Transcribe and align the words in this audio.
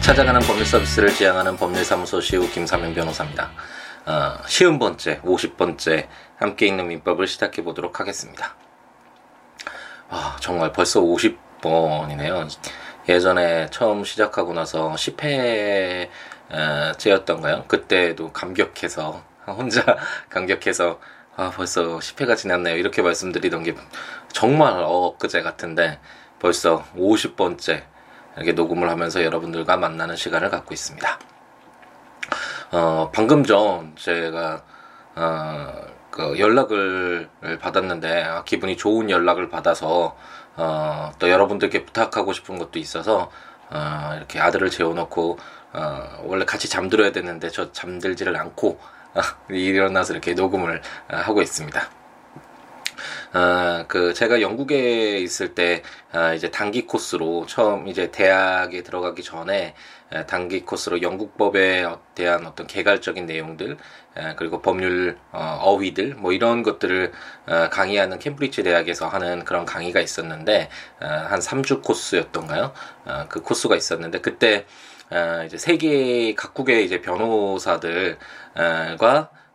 찾아가는 0.00 0.40
법률 0.40 0.64
서비스를 0.64 1.10
지향하는 1.10 1.56
법률사무소 1.56 2.20
시우 2.22 2.48
김사명 2.48 2.94
변호사입니다. 2.94 3.50
어, 4.06 4.38
쉬운 4.46 4.78
번째, 4.78 5.20
50번째 5.20 6.06
함께 6.36 6.66
있는 6.66 6.88
민법을 6.88 7.26
시작해 7.26 7.62
보도록 7.62 8.00
하겠습니다. 8.00 8.54
아, 10.08 10.36
정말 10.40 10.72
벌써 10.72 11.00
50번이네요. 11.00 12.48
예전에 13.08 13.68
처음 13.70 14.04
시작하고 14.04 14.54
나서 14.54 14.94
10회째였던가요? 14.94 17.68
그때도 17.68 18.32
감격해서 18.32 19.22
혼자 19.46 19.84
감격해서 20.30 20.98
아, 21.36 21.52
벌써 21.54 21.98
10회가 21.98 22.36
지났네요. 22.36 22.76
이렇게 22.76 23.02
말씀드리던 23.02 23.64
게 23.64 23.74
정말 24.32 24.82
엊그제 24.82 25.42
같은데 25.42 26.00
벌써 26.38 26.84
50번째 26.96 27.89
이렇게 28.36 28.52
녹음을 28.52 28.88
하면서 28.88 29.22
여러분들과 29.24 29.76
만나는 29.76 30.16
시간을 30.16 30.50
갖고 30.50 30.74
있습니다. 30.74 31.18
어, 32.72 33.10
방금 33.12 33.44
전 33.44 33.94
제가 33.96 34.62
어, 35.16 35.72
그 36.10 36.38
연락을 36.38 37.28
받았는데 37.60 38.22
아, 38.22 38.44
기분이 38.44 38.76
좋은 38.76 39.10
연락을 39.10 39.48
받아서 39.48 40.16
어, 40.56 41.12
또 41.18 41.30
여러분들께 41.30 41.84
부탁하고 41.84 42.32
싶은 42.32 42.58
것도 42.58 42.78
있어서 42.78 43.30
어, 43.70 44.14
이렇게 44.16 44.40
아들을 44.40 44.70
재워놓고 44.70 45.38
어, 45.72 46.22
원래 46.24 46.44
같이 46.44 46.68
잠들어야 46.68 47.12
되는데 47.12 47.48
저 47.50 47.72
잠들지를 47.72 48.36
않고 48.36 48.78
어, 49.14 49.20
일어나서 49.52 50.12
이렇게 50.12 50.34
녹음을 50.34 50.82
어, 51.10 51.16
하고 51.16 51.42
있습니다. 51.42 51.99
아, 53.32 53.84
그 53.86 54.12
제가 54.12 54.40
영국에 54.40 55.18
있을 55.18 55.54
때 55.54 55.82
아, 56.12 56.34
이제 56.34 56.50
단기 56.50 56.86
코스로 56.86 57.46
처음 57.46 57.86
이제 57.86 58.10
대학에 58.10 58.82
들어가기 58.82 59.22
전에 59.22 59.74
아, 60.12 60.26
단기 60.26 60.64
코스로 60.64 61.00
영국법에 61.00 61.86
대한 62.16 62.44
어떤 62.46 62.66
개괄적인 62.66 63.26
내용들 63.26 63.76
아, 64.16 64.34
그리고 64.34 64.60
법률 64.60 65.16
어, 65.30 65.58
어휘들 65.62 66.16
뭐 66.16 66.32
이런 66.32 66.64
것들을 66.64 67.12
아, 67.46 67.68
강의하는 67.68 68.18
캠브리지 68.18 68.64
대학에서 68.64 69.06
하는 69.06 69.44
그런 69.44 69.64
강의가 69.64 70.00
있었는데 70.00 70.68
아, 70.98 71.06
한 71.06 71.40
3주 71.40 71.82
코스였던가요? 71.84 72.72
아, 73.04 73.26
그 73.28 73.42
코스가 73.42 73.76
있었는데 73.76 74.20
그때 74.22 74.66
아, 75.10 75.44
이제 75.44 75.56
세계 75.56 76.34
각국의 76.34 76.84
이제 76.84 77.00
변호사들과 77.00 78.16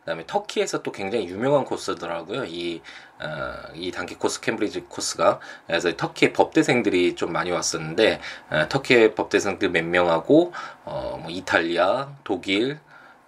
그다음에 0.06 0.24
터키에서 0.26 0.82
또 0.82 0.92
굉장히 0.92 1.26
유명한 1.26 1.64
코스더라고요. 1.64 2.44
이, 2.46 2.80
어, 3.18 3.72
이 3.74 3.90
단기 3.90 4.14
코스 4.14 4.40
캠브리지 4.40 4.86
코스가 4.88 5.40
그래서 5.66 5.94
터키의 5.96 6.32
법대생들이 6.32 7.14
좀 7.14 7.32
많이 7.32 7.50
왔었는데 7.50 8.20
어, 8.50 8.68
터키의 8.68 9.14
법대생들 9.14 9.70
몇 9.70 9.84
명하고 9.84 10.52
어, 10.84 11.18
뭐 11.20 11.30
이탈리아, 11.30 12.10
독일, 12.24 12.78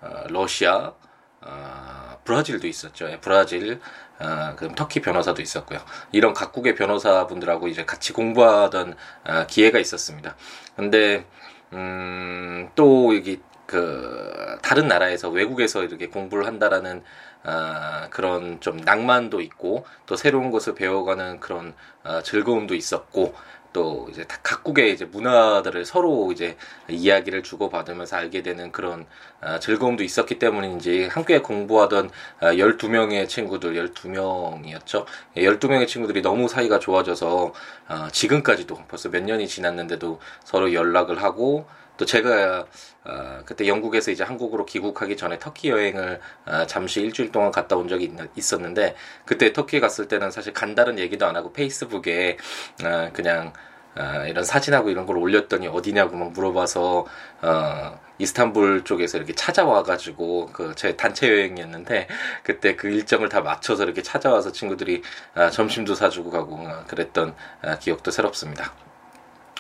어, 0.01 0.25
러시아, 0.29 0.93
어, 1.41 2.19
브라질도 2.25 2.67
있었죠. 2.67 3.11
예, 3.11 3.19
브라질, 3.21 3.81
어, 4.19 4.55
그럼 4.57 4.75
터키 4.75 5.01
변호사도 5.01 5.41
있었고요. 5.41 5.79
이런 6.13 6.35
각국의 6.35 6.75
변호사분들하고 6.75 7.69
이제 7.69 7.85
같이 7.85 8.13
공부하던 8.13 8.97
어, 9.27 9.47
기회가 9.47 9.79
있었습니다. 9.79 10.37
근데 10.77 11.25
음, 11.73 12.71
또 12.75 13.15
여기 13.17 13.41
그 13.67 14.28
다른 14.69 14.87
나라에서 14.87 15.31
외국에서 15.31 15.83
이렇게 15.83 16.09
공부를 16.09 16.45
한다라는 16.45 17.03
아, 17.43 18.09
그런 18.11 18.61
좀 18.61 18.77
낭만도 18.77 19.41
있고 19.41 19.87
또 20.05 20.15
새로운 20.15 20.51
것을 20.51 20.75
배워가는 20.75 21.41
그런 21.41 21.73
아, 22.03 22.21
즐거움도 22.23 22.75
있었고 22.75 23.35
또 23.73 24.09
이제 24.11 24.27
각국의 24.29 24.93
이제 24.93 25.07
문화들을 25.07 25.87
서로 25.87 26.33
이제 26.33 26.59
이야기를 26.87 27.45
주고 27.45 27.71
받으면서 27.71 28.17
알게 28.17 28.43
되는 28.43 28.71
그런 28.71 29.07
아, 29.41 29.59
즐거움도 29.59 30.05
있었기 30.05 30.39
때문인지 30.39 31.07
함께 31.07 31.41
공부하던 31.41 32.11
아, 32.41 32.53
12명의 32.53 33.27
친구들 33.27 33.73
12명이었죠. 33.73 35.07
12명의 35.35 35.87
친구들이 35.87 36.21
너무 36.21 36.47
사이가 36.47 36.79
좋아져서 36.79 37.55
아, 37.87 38.11
지금까지도 38.13 38.83
벌써 38.87 39.09
몇 39.09 39.25
년이 39.25 39.49
지났는데도 39.49 40.21
서로 40.45 40.75
연락을 40.75 41.23
하고 41.23 41.67
또 41.99 42.07
제가 42.07 42.67
어, 43.05 43.41
그때 43.45 43.69
영국에서 43.69 44.11
이제 44.11 44.25
한국으로 44.25 44.65
귀국하기 44.67 45.17
전에 45.17 45.39
터키 45.39 45.69
여행을 45.71 46.21
어, 46.47 46.67
잠시 46.67 47.01
일주일 47.03 47.31
동안 47.33 47.51
갔다 47.51 47.77
온 47.77 47.89
적이 47.89 48.13
있, 48.37 48.53
었는데 48.55 48.95
그때 49.27 49.53
터키 49.53 49.81
갔을 49.81 50.09
때는 50.09 50.31
사실 50.31 50.53
간다는 50.55 50.99
얘기도 50.99 51.27
안 51.27 51.37
하고 51.37 51.53
페이스북에 51.53 52.39
어, 52.85 53.11
그냥 53.13 53.53
어, 53.97 54.25
이런 54.27 54.45
사진하고 54.45 54.91
이런 54.91 55.07
걸 55.07 55.17
올렸더니 55.19 55.67
어디냐고 55.67 56.17
막 56.17 56.33
물어봐서 56.33 57.07
어, 57.43 58.01
이스탄불 58.19 58.85
쪽에서 58.85 59.19
이렇게 59.19 59.35
찾아와가지고 59.35 60.47
그 60.53 60.75
제 60.77 60.97
단체 60.97 61.29
여행이었는데 61.29 62.07
그때 62.45 62.77
그 62.77 62.89
일정을 62.89 63.29
다 63.29 63.41
맞춰서 63.41 63.85
이렇게 63.85 64.03
찾아와서 64.03 64.53
친구들이 64.53 65.03
어, 65.35 65.51
점심도 65.51 65.95
사주고 65.95 66.31
가고 66.31 66.57
어, 66.57 66.85
그랬던 66.87 67.35
어, 67.63 67.79
기억도 67.81 68.11
새롭습니다. 68.11 68.73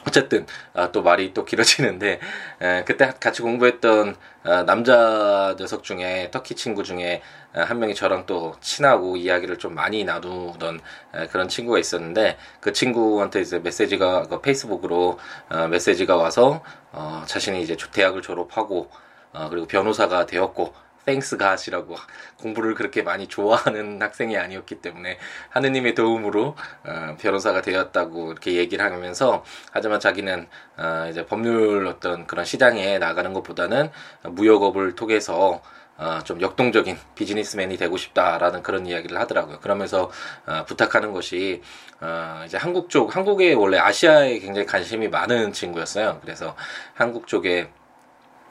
어쨌든 0.07 0.47
아, 0.75 0.93
또 0.93 1.03
말이 1.03 1.35
또 1.35 1.45
길어지는데 1.45 2.21
에, 2.61 2.85
그때 2.85 3.13
같이 3.19 3.43
공부했던 3.43 4.17
아, 4.45 4.65
남자 4.65 5.57
녀석 5.59 5.83
중에 5.83 6.31
터키 6.31 6.55
친구 6.55 6.85
중에 6.85 7.23
아, 7.55 7.63
한 7.63 7.79
명이 7.79 7.95
저랑 7.95 8.27
또 8.27 8.55
친하고 8.61 9.17
이야기를 9.17 9.59
좀 9.59 9.75
많이 9.75 10.05
나누던 10.05 10.81
에, 11.15 11.27
그런 11.29 11.49
친구가 11.49 11.79
있었는데 11.79 12.37
그 12.61 12.73
친구한테 12.73 13.41
이제 13.41 13.59
메시지가 13.59 14.25
그 14.29 14.41
페이스북으로 14.41 15.19
어, 15.51 15.69
메시지가 15.69 16.17
와서 16.17 16.63
어, 16.93 17.25
자신이 17.27 17.63
이제 17.63 17.77
대학을 17.93 18.23
졸업하고 18.23 18.91
어, 19.33 19.49
그리고 19.51 19.67
변호사가 19.67 20.27
되었고 20.27 20.73
Thanks 21.09 21.39
God이라고 21.39 21.97
공부를 22.37 22.75
그렇게 22.75 23.01
많이 23.01 23.29
좋아하는 23.29 24.01
학생이 24.03 24.37
아니었기 24.37 24.83
때문에 24.83 25.17
하느님의 25.49 25.95
도움으로 25.95 26.55
어, 26.85 27.17
변호사가 27.19 27.63
되었다고 27.63 28.33
이렇게 28.33 28.53
얘기를 28.53 28.85
하면서 28.85 29.43
하지만 29.73 30.01
자기는 30.01 30.47
어, 30.77 31.07
이제 31.11 31.25
법률 31.25 31.87
어떤 31.87 32.27
그런 32.27 32.45
시장에 32.45 32.99
나가는 32.99 33.33
것보다는 33.33 33.91
무역업을 34.23 34.97
통해서 34.97 35.63
어, 35.97 36.21
좀 36.25 36.43
역동적인 36.43 36.99
비즈니스맨이 37.15 37.79
되고 37.79 37.97
싶다라는 37.97 38.63
그런 38.63 38.87
이야기를 38.87 39.19
하더라고요. 39.19 39.61
그러면서 39.61 40.11
어, 40.47 40.65
부탁하는 40.67 41.13
것이 41.13 41.63
어, 42.03 42.43
이제 42.45 42.59
한국 42.59 42.91
쪽, 42.91 43.17
한국에 43.17 43.55
원래 43.55 43.79
아시아에 43.79 44.41
굉장히 44.41 44.67
관심이 44.67 45.09
많은 45.09 45.53
친구였어요. 45.55 46.19
그래서 46.21 46.55
한국 46.95 47.27
쪽에 47.27 47.71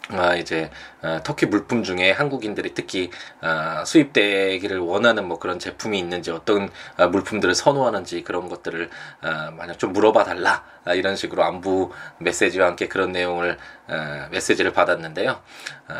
아, 0.09 0.35
이제, 0.35 0.69
어, 1.01 1.19
터키 1.23 1.45
물품 1.47 1.83
중에 1.83 2.11
한국인들이 2.11 2.73
특히, 2.73 3.09
어, 3.41 3.83
수입되기를 3.85 4.79
원하는 4.79 5.27
뭐 5.27 5.37
그런 5.37 5.59
제품이 5.59 5.99
있는지 5.99 6.31
어떤 6.31 6.69
어, 6.97 7.07
물품들을 7.07 7.53
선호하는지 7.53 8.23
그런 8.23 8.47
것들을, 8.47 8.89
어, 9.23 9.51
만약 9.57 9.77
좀 9.79 9.91
물어봐 9.91 10.23
달라. 10.23 10.63
아, 10.85 10.93
이런 10.93 11.17
식으로 11.17 11.43
안부 11.43 11.91
메시지와 12.19 12.67
함께 12.67 12.87
그런 12.87 13.11
내용을, 13.11 13.57
어, 13.89 14.27
메시지를 14.31 14.71
받았는데요. 14.71 15.41
어, 15.89 15.95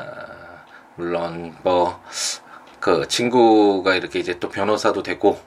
물론, 0.95 1.53
뭐, 1.63 2.01
그 2.79 3.07
친구가 3.09 3.95
이렇게 3.95 4.19
이제 4.19 4.39
또 4.39 4.47
변호사도 4.47 5.03
되고, 5.03 5.37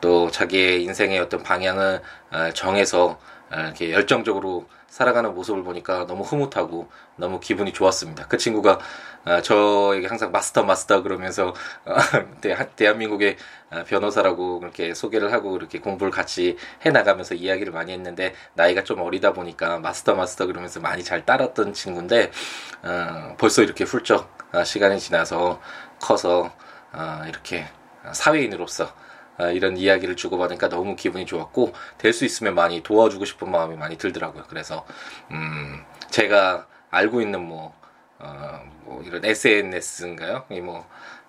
또 0.00 0.30
자기의 0.30 0.82
인생의 0.84 1.18
어떤 1.18 1.42
방향을 1.42 2.00
어, 2.32 2.50
정해서 2.54 3.18
어, 3.50 3.60
이렇게 3.60 3.92
열정적으로 3.92 4.66
살아가는 4.98 5.32
모습을 5.32 5.62
보니까 5.62 6.06
너무 6.06 6.24
흐뭇하고 6.24 6.88
너무 7.14 7.38
기분이 7.38 7.72
좋았습니다. 7.72 8.26
그 8.26 8.36
친구가 8.36 8.80
아, 9.24 9.40
저에게 9.42 10.08
항상 10.08 10.32
마스터 10.32 10.64
마스터 10.64 11.02
그러면서 11.04 11.54
아, 11.84 11.98
대한민국의 12.74 13.36
아, 13.70 13.84
변호사라고 13.84 14.58
그렇게 14.58 14.94
소개를 14.94 15.32
하고 15.32 15.56
이렇게 15.56 15.78
공부를 15.78 16.10
같이 16.10 16.56
해 16.84 16.90
나가면서 16.90 17.36
이야기를 17.36 17.72
많이 17.72 17.92
했는데 17.92 18.34
나이가 18.54 18.82
좀 18.82 19.00
어리다 19.00 19.34
보니까 19.34 19.78
마스터 19.78 20.16
마스터 20.16 20.46
그러면서 20.46 20.80
많이 20.80 21.04
잘 21.04 21.24
따랐던 21.24 21.74
친구인데 21.74 22.32
벌써 23.38 23.62
이렇게 23.62 23.84
훌쩍 23.84 24.36
시간이 24.64 24.98
지나서 24.98 25.60
커서 26.00 26.52
이렇게 27.28 27.68
사회인으로서 28.12 28.86
아, 28.86 29.07
이런 29.52 29.76
이야기를 29.76 30.16
주고받으니까 30.16 30.68
너무 30.68 30.96
기분이 30.96 31.26
좋았고 31.26 31.72
될 31.98 32.12
수 32.12 32.24
있으면 32.24 32.54
많이 32.54 32.82
도와주고 32.82 33.24
싶은 33.24 33.50
마음이 33.50 33.76
많이 33.76 33.96
들더라고요. 33.98 34.44
그래서 34.48 34.84
음 35.30 35.84
제가 36.10 36.66
알고 36.90 37.20
있는 37.20 37.40
뭐, 37.46 37.74
어, 38.18 38.60
뭐 38.84 39.02
이런 39.04 39.24
SNS인가요? 39.24 40.46
뭐 40.62 40.86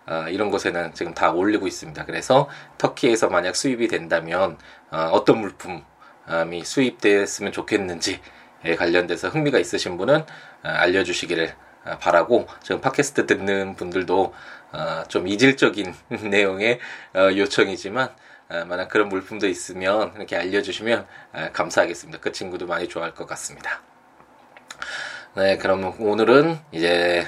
어, 0.08 0.26
이런 0.30 0.50
곳에는 0.50 0.94
지금 0.94 1.14
다 1.14 1.32
올리고 1.32 1.68
있습니다. 1.68 2.06
그래서 2.06 2.50
터키에서 2.78 3.30
만약 3.30 3.56
수입이 3.56 3.88
된다면 3.88 4.58
어, 4.92 5.10
어떤 5.12 5.40
물품이 5.40 6.64
수입됐으면 6.64 7.52
좋겠는지에 7.52 8.20
관련돼서 8.78 9.30
흥미가 9.30 9.60
있으신 9.60 9.98
분은 9.98 10.22
어, 10.22 10.26
알려주시기를 10.64 11.50
어, 11.50 11.69
바라고 11.97 12.47
지금 12.62 12.81
팟캐스트 12.81 13.25
듣는 13.25 13.75
분들도 13.75 14.33
어, 14.71 15.03
좀 15.07 15.27
이질적인 15.27 15.94
내용의 16.30 16.80
어, 17.15 17.30
요청이지만 17.36 18.09
어, 18.50 18.65
만약 18.65 18.89
그런 18.89 19.09
물품도 19.09 19.47
있으면 19.47 20.13
이렇게 20.15 20.36
알려주시면 20.36 21.07
어, 21.33 21.50
감사하겠습니다. 21.53 22.19
그 22.19 22.31
친구도 22.31 22.68
많이 22.68 22.88
좋아할 22.88 23.13
것 23.13 23.27
같습니다. 23.27 23.81
네, 25.36 25.57
그러면 25.57 25.94
오늘은 26.00 26.57
이제 26.71 27.25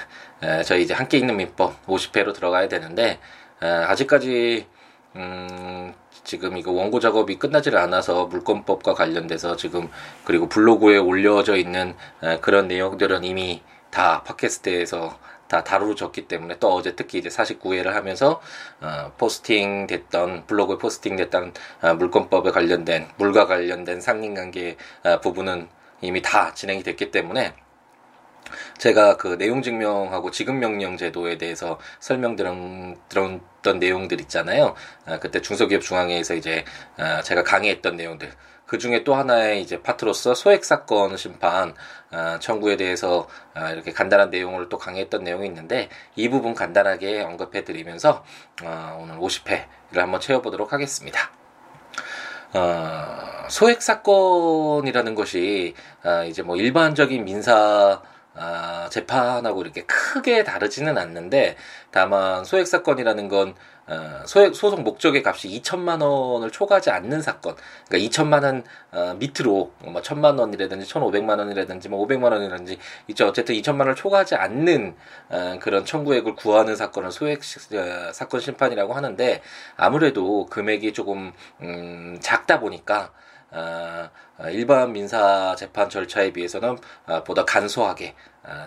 저희 0.64 0.82
이제 0.82 0.92
함께 0.92 1.18
있는 1.18 1.36
민법 1.36 1.86
50회로 1.86 2.34
들어가야 2.34 2.66
되는데 2.66 3.20
아직까지 3.60 4.66
음 5.14 5.94
지금 6.24 6.56
이거 6.56 6.72
원고 6.72 6.98
작업이 6.98 7.38
끝나질 7.38 7.76
않아서 7.76 8.26
물권법과 8.26 8.94
관련돼서 8.94 9.54
지금 9.54 9.88
그리고 10.24 10.48
블로그에 10.48 10.98
올려져 10.98 11.54
있는 11.56 11.94
그런 12.40 12.66
내용들은 12.66 13.22
이미 13.22 13.62
다 13.92 14.24
팟캐스트에서 14.24 15.18
다 15.46 15.62
다루어졌기 15.62 16.28
때문에 16.28 16.58
또 16.58 16.72
어제 16.72 16.96
특히 16.96 17.18
이제 17.18 17.28
49회를 17.28 17.88
하면서 17.88 18.40
어, 18.80 19.12
포스팅 19.18 19.86
됐던 19.86 20.46
블로그에 20.46 20.78
포스팅 20.78 21.14
됐던 21.16 21.52
어, 21.82 21.94
물권법에 21.94 22.50
관련된 22.50 23.06
물과 23.18 23.46
관련된 23.46 24.00
상린관계 24.00 24.78
어, 25.04 25.20
부분은 25.20 25.68
이미 26.00 26.22
다 26.22 26.54
진행이 26.54 26.82
됐기 26.82 27.10
때문에 27.10 27.54
제가 28.78 29.16
그 29.18 29.36
내용 29.38 29.62
증명하고 29.62 30.30
지급 30.30 30.56
명령 30.56 30.96
제도에 30.96 31.38
대해서 31.38 31.78
설명드렸던 32.00 33.78
내용들 33.78 34.20
있잖아요. 34.22 34.74
아, 35.06 35.18
그때 35.18 35.40
중소기업 35.40 35.82
중앙회에서 35.82 36.34
이제 36.34 36.64
아, 36.96 37.22
제가 37.22 37.42
강의했던 37.42 37.96
내용들. 37.96 38.32
그 38.72 38.78
중에 38.78 39.04
또 39.04 39.14
하나의 39.14 39.60
이제 39.60 39.82
파트로서 39.82 40.34
소액 40.34 40.64
사건 40.64 41.18
심판 41.18 41.74
아, 42.10 42.38
청구에 42.38 42.78
대해서 42.78 43.28
아, 43.52 43.70
이렇게 43.70 43.92
간단한 43.92 44.30
내용을 44.30 44.70
또 44.70 44.78
강의했던 44.78 45.24
내용이 45.24 45.46
있는데 45.46 45.90
이 46.16 46.30
부분 46.30 46.54
간단하게 46.54 47.20
언급해 47.20 47.64
드리면서 47.64 48.24
아, 48.64 48.96
오늘 48.98 49.18
50회를 49.18 49.96
한번 49.96 50.22
채워보도록 50.22 50.72
하겠습니다. 50.72 51.20
어, 52.54 53.46
소액 53.50 53.82
사건이라는 53.82 55.14
것이 55.16 55.74
아, 56.02 56.24
이제 56.24 56.40
뭐 56.40 56.56
일반적인 56.56 57.26
민사 57.26 58.00
아, 58.34 58.88
재판하고 58.90 59.62
이렇게 59.62 59.82
크게 59.82 60.44
다르지는 60.44 60.96
않는데 60.96 61.56
다만 61.90 62.44
소액 62.44 62.66
사건이라는 62.66 63.28
건 63.28 63.54
어, 63.86 64.22
소액 64.26 64.54
소송 64.54 64.84
목적의 64.84 65.22
값이 65.26 65.48
2천만 65.60 66.02
원을 66.02 66.50
초과하지 66.50 66.90
않는 66.90 67.20
사건. 67.20 67.56
그러니까 67.88 68.08
2천만 68.08 68.44
원 68.44 68.64
어, 68.92 69.16
밑으로 69.18 69.72
뭐 69.80 70.00
천만 70.02 70.38
원이라든지 70.38 70.86
1,500만 70.86 71.38
원이라든지 71.38 71.88
뭐 71.88 72.06
500만 72.06 72.32
원이라든지 72.32 72.78
있죠. 73.08 73.26
어쨌든 73.26 73.54
2천만 73.56 73.80
원을 73.80 73.96
초과하지 73.96 74.36
않는 74.36 74.94
어, 75.30 75.58
그런 75.60 75.84
청구액을 75.84 76.36
구하는 76.36 76.76
사건을 76.76 77.10
소액 77.10 77.42
시, 77.42 77.58
어, 77.76 78.12
사건 78.12 78.40
심판이라고 78.40 78.94
하는데 78.94 79.42
아무래도 79.76 80.46
금액이 80.46 80.92
조금 80.92 81.32
음, 81.60 82.18
작다 82.20 82.60
보니까 82.60 83.12
일반 84.50 84.92
민사 84.92 85.54
재판 85.56 85.88
절차에 85.90 86.32
비해서는 86.32 86.78
어, 87.06 87.22
보다 87.24 87.44
간소하게 87.44 88.14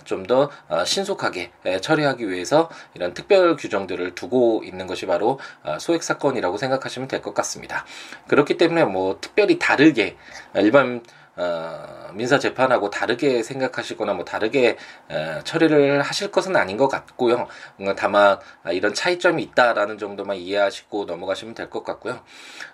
좀 0.06 0.24
더 0.26 0.50
신속하게 0.86 1.52
처리하기 1.82 2.30
위해서 2.30 2.70
이런 2.94 3.14
특별 3.14 3.58
규정들을 3.58 4.16
두고 4.16 4.62
있는 4.64 4.88
것이 4.88 5.06
바로 5.06 5.38
소액 5.80 6.02
사건이라고 6.02 6.58
생각하시면 6.58 7.10
될 7.10 7.22
것 7.22 7.34
같습니다. 7.34 7.86
그렇기 8.28 8.56
때문에 8.58 8.86
뭐 8.86 9.18
특별히 9.20 9.60
다르게 9.60 10.16
일반 10.56 11.04
어, 11.38 12.12
민사 12.14 12.40
재판하고 12.40 12.90
다르게 12.90 13.44
생각하시거나 13.44 14.14
뭐 14.14 14.24
다르게 14.26 14.78
어, 15.10 15.42
처리를 15.44 16.02
하실 16.02 16.32
것은 16.32 16.56
아닌 16.56 16.78
것 16.78 16.88
같고요. 16.88 17.48
음, 17.82 17.94
다만 17.96 18.40
이런 18.72 18.94
차이점이 18.94 19.44
있다라는 19.44 19.98
정도만 19.98 20.38
이해하시고 20.38 21.06
넘어가시면 21.06 21.54
될 21.54 21.70
것 21.70 21.84
같고요. 21.84 22.22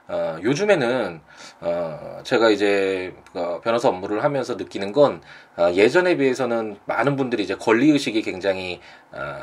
어, 0.07 0.37
요즘에는 0.43 1.21
어, 1.61 2.19
제가 2.23 2.49
이제 2.49 3.15
그 3.33 3.61
변호사 3.61 3.87
업무를 3.89 4.23
하면서 4.23 4.55
느끼는 4.55 4.91
건 4.91 5.21
어, 5.57 5.71
예전에 5.73 6.17
비해서는 6.17 6.77
많은 6.85 7.15
분들이 7.15 7.43
이제 7.43 7.55
권리 7.55 7.89
의식이 7.91 8.21
굉장히 8.21 8.81
어, 9.11 9.37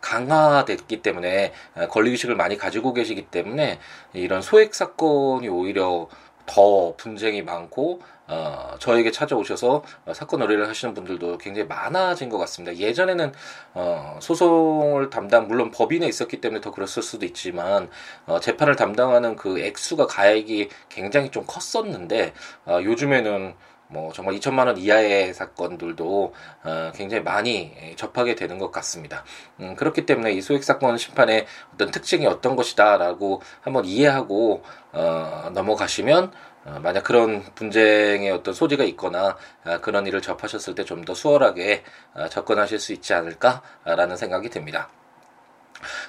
강화됐기 0.00 1.02
때문에 1.02 1.52
어, 1.76 1.86
권리 1.88 2.10
의식을 2.10 2.34
많이 2.36 2.56
가지고 2.56 2.92
계시기 2.92 3.26
때문에 3.26 3.78
이런 4.12 4.42
소액 4.42 4.74
사건이 4.74 5.48
오히려 5.48 6.08
더 6.48 6.94
분쟁이 6.96 7.42
많고 7.42 8.00
어, 8.26 8.74
저에게 8.78 9.10
찾아오셔서 9.10 9.82
어, 10.04 10.14
사건 10.14 10.42
의뢰를 10.42 10.68
하시는 10.68 10.92
분들도 10.92 11.38
굉장히 11.38 11.66
많아진 11.66 12.28
것 12.28 12.36
같습니다. 12.38 12.76
예전에는 12.76 13.32
어, 13.74 14.18
소송을 14.20 15.08
담당 15.08 15.48
물론 15.48 15.70
법인에 15.70 16.06
있었기 16.06 16.40
때문에 16.40 16.60
더 16.60 16.70
그랬을 16.70 17.02
수도 17.02 17.24
있지만 17.24 17.88
어, 18.26 18.38
재판을 18.38 18.76
담당하는 18.76 19.34
그 19.34 19.60
액수가 19.60 20.06
가액이 20.08 20.68
굉장히 20.90 21.30
좀 21.30 21.44
컸었는데 21.46 22.34
어, 22.66 22.80
요즘에는 22.82 23.54
뭐 23.88 24.12
정말 24.12 24.34
2천만 24.36 24.66
원 24.66 24.76
이하의 24.78 25.34
사건들도 25.34 26.34
어, 26.64 26.92
굉장히 26.94 27.22
많이 27.22 27.94
접하게 27.96 28.34
되는 28.34 28.58
것 28.58 28.70
같습니다. 28.70 29.24
음, 29.60 29.74
그렇기 29.76 30.06
때문에 30.06 30.32
이 30.32 30.40
소액 30.42 30.62
사건 30.64 30.96
심판의 30.98 31.46
어떤 31.74 31.90
특징이 31.90 32.26
어떤 32.26 32.56
것이다라고 32.56 33.42
한번 33.62 33.84
이해하고 33.84 34.62
어, 34.92 35.50
넘어가시면 35.54 36.32
어, 36.64 36.80
만약 36.82 37.04
그런 37.04 37.42
분쟁의 37.54 38.30
어떤 38.30 38.52
소지가 38.54 38.84
있거나 38.84 39.36
어, 39.64 39.78
그런 39.80 40.06
일을 40.06 40.20
접하셨을 40.22 40.74
때 40.74 40.84
좀 40.84 41.04
더 41.04 41.14
수월하게 41.14 41.84
어, 42.14 42.28
접근하실 42.28 42.78
수 42.80 42.92
있지 42.92 43.14
않을까라는 43.14 44.16
생각이 44.16 44.50
듭니다. 44.50 44.90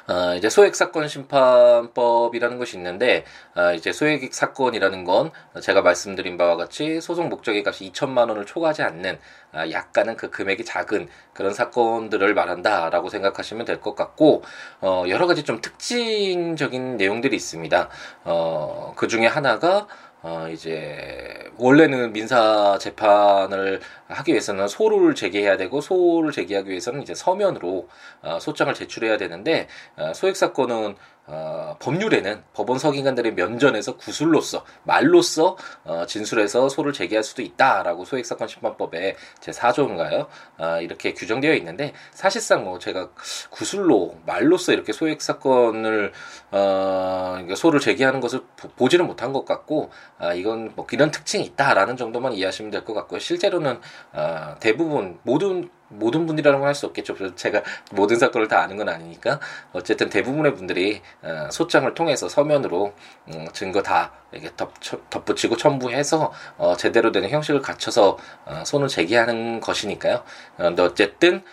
어, 0.07 0.35
이제 0.35 0.49
소액 0.49 0.75
사건 0.75 1.07
심판법이라는 1.07 2.57
것이 2.57 2.77
있는데 2.77 3.25
어, 3.55 3.73
이제 3.73 3.91
소액 3.91 4.33
사건이라는 4.33 5.03
건 5.03 5.31
제가 5.61 5.81
말씀드린 5.81 6.37
바와 6.37 6.55
같이 6.57 7.01
소송 7.01 7.29
목적의 7.29 7.63
값이 7.65 7.91
2천만 7.91 8.29
원을 8.29 8.45
초과하지 8.45 8.83
않는 8.83 9.19
어, 9.53 9.63
약간은 9.71 10.15
그 10.17 10.29
금액이 10.29 10.63
작은 10.65 11.07
그런 11.33 11.53
사건들을 11.53 12.33
말한다라고 12.33 13.09
생각하시면 13.09 13.65
될 13.65 13.79
것 13.79 13.95
같고 13.95 14.43
어, 14.81 15.05
여러 15.07 15.25
가지 15.25 15.43
좀 15.43 15.61
특징적인 15.61 16.97
내용들이 16.97 17.35
있습니다. 17.35 17.89
어, 18.25 18.93
그 18.97 19.07
중에 19.07 19.25
하나가 19.25 19.87
어, 20.21 20.49
이제, 20.51 21.49
원래는 21.57 22.11
민사 22.11 22.77
재판을 22.77 23.79
하기 24.09 24.31
위해서는 24.31 24.67
소를 24.67 25.15
제기해야 25.15 25.55
되고, 25.55 25.79
소를 25.79 26.31
제기하기 26.33 26.69
위해서는 26.69 27.01
이제 27.01 27.15
서면으로, 27.15 27.87
어, 28.21 28.37
소장을 28.39 28.73
제출해야 28.73 29.17
되는데, 29.17 29.67
어, 29.95 30.13
소액 30.13 30.35
사건은 30.35 30.95
어, 31.31 31.75
법률에는 31.79 32.43
법원 32.53 32.79
서기관들의 32.79 33.35
면전에서 33.35 33.97
구술로서 33.97 34.65
말로써 34.83 35.55
어, 35.83 36.05
진술해서 36.07 36.69
소를 36.69 36.91
제기할 36.91 37.23
수도 37.23 37.41
있다라고 37.43 38.03
소액사건 38.03 38.47
심판법에 38.47 39.15
제 39.39 39.51
4조인가요? 39.51 40.27
어, 40.57 40.81
이렇게 40.81 41.13
규정되어 41.13 41.53
있는데 41.55 41.93
사실상 42.11 42.63
뭐 42.63 42.79
제가 42.79 43.09
구술로 43.51 44.17
말로써 44.25 44.73
이렇게 44.73 44.91
소액사건을 44.91 46.11
어, 46.51 47.37
소를 47.55 47.79
제기하는 47.79 48.19
것을 48.19 48.41
보, 48.75 48.89
지는 48.89 49.05
못한 49.05 49.31
것 49.31 49.45
같고 49.45 49.91
아, 50.17 50.33
이건 50.33 50.71
뭐 50.75 50.87
이런 50.91 51.11
특징이 51.11 51.45
있다라는 51.45 51.95
정도만 51.95 52.33
이해하시면 52.33 52.71
될 52.71 52.79
것 52.89 52.93
같고요. 52.93 53.19
실제로는 53.19 53.79
어, 54.13 54.55
대부분 54.59 55.19
모든 55.23 55.69
모든 55.89 56.25
분이라는 56.25 56.59
건 56.59 56.67
할 56.67 56.75
수 56.75 56.85
없겠죠. 56.85 57.35
제가 57.35 57.63
모든 57.91 58.17
사건을 58.17 58.47
다 58.47 58.61
아는 58.61 58.77
건 58.77 58.89
아니니까 58.89 59.39
어쨌든 59.73 60.09
대부분의 60.09 60.55
분들이 60.55 61.01
어, 61.21 61.49
소장을 61.51 61.91
통해서 61.93 62.29
서면으로 62.29 62.93
음, 63.33 63.47
증거 63.53 63.81
다 63.81 64.13
이렇게 64.31 64.51
덧, 64.55 64.71
덧붙이고 65.09 65.57
첨부해서 65.57 66.31
어, 66.57 66.77
제대로 66.77 67.11
되는 67.11 67.29
형식을 67.29 67.61
갖춰서 67.61 68.17
어, 68.45 68.63
손을 68.65 68.87
제기하는 68.87 69.59
것이니까요. 69.59 70.23
근데 70.57 70.81
어쨌든 70.83 71.43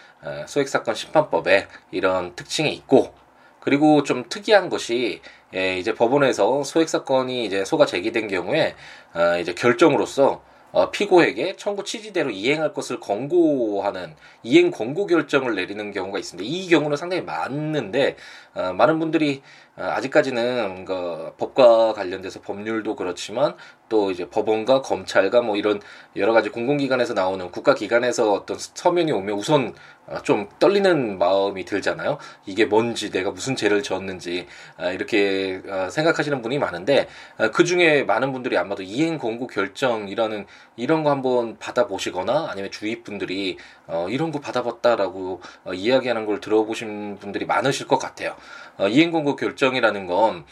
소액 0.47 0.69
사건 0.69 0.95
심판법에 0.95 1.69
이런 1.93 2.35
특징이 2.35 2.73
있고 2.75 3.15
그리고 3.61 4.03
좀 4.03 4.29
특이한 4.29 4.69
것이 4.69 5.21
예, 5.55 5.79
이제 5.79 5.95
법원에서 5.95 6.65
소액 6.65 6.89
사건이 6.89 7.45
이제 7.45 7.65
소가 7.65 7.87
제기된 7.87 8.29
경우에 8.29 8.75
이제 9.41 9.55
결정으로서 9.55 10.43
어, 10.77 10.91
피고에게 10.91 11.57
청구 11.57 11.85
취지대로 11.85 12.29
이행할 12.29 12.75
것을 12.75 13.01
권고하는 13.01 14.15
이행 14.43 14.71
권고 14.71 15.07
결정을 15.07 15.55
내리는 15.55 15.91
경우가 15.91 16.19
있습니다. 16.19 16.47
이 16.47 16.69
경우는 16.69 16.99
상당히 16.99 17.23
많은데 17.23 18.17
어, 18.53 18.75
많은 18.75 18.99
분들이 18.99 19.41
어, 19.77 19.85
아직까지는 19.85 20.85
그 20.85 21.33
법과 21.39 21.95
관련돼서 21.95 22.43
법률도 22.43 22.95
그렇지만 22.95 23.55
또 23.89 24.11
이제 24.11 24.29
법원과 24.29 24.83
검찰과 24.83 25.41
뭐 25.41 25.57
이런 25.57 25.81
여러 26.15 26.35
가지 26.35 26.51
공공기관에서 26.51 27.15
나오는 27.15 27.51
국가기관에서 27.51 28.35
어떤 28.35 28.59
서면이 28.59 29.13
오면 29.13 29.35
우선 29.35 29.69
어, 29.69 29.96
좀 30.23 30.49
떨리는 30.59 31.19
마음이 31.19 31.65
들잖아요. 31.65 32.19
이게 32.47 32.65
뭔지 32.65 33.11
내가 33.11 33.31
무슨 33.31 33.57
죄를 33.57 33.83
지었는지 33.83 34.47
아, 34.77 34.91
이렇게 34.91 35.61
어, 35.69 35.89
생각하시는 35.91 36.43
분이 36.43 36.59
많은데 36.59 37.09
아, 37.39 37.51
그 37.51 37.65
중에 37.65 38.05
많은 38.05 38.33
분들이 38.33 38.57
아마도 38.57 38.83
이행 38.83 39.19
공고 39.19 39.47
결정이라는 39.47 40.47
이런 40.77 41.03
거 41.03 41.11
한번 41.11 41.59
받아보시거나 41.59 42.49
아니면 42.51 42.71
주위 42.71 43.03
분들이 43.03 43.59
어, 43.87 44.07
이런 44.09 44.31
거 44.31 44.41
받아봤다라고 44.41 45.41
이야기하는 45.75 46.27
걸 46.27 46.41
들어보신 46.41 47.19
분들이 47.19 47.47
많으실 47.47 47.87
것 47.87 47.99
같아요. 47.99 48.37
이행 48.91 49.11
공고 49.11 49.37
결정이라는 49.37 50.07
건 50.07 50.45